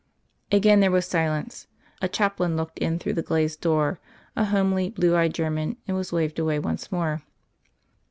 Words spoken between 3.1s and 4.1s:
the glazed door,